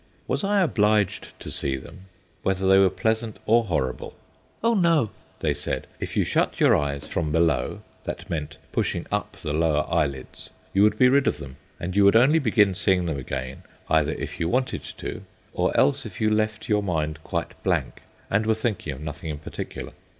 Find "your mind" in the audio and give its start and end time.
16.67-17.19